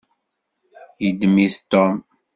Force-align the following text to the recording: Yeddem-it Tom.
Yeddem-it 1.03 1.55
Tom. 1.71 1.93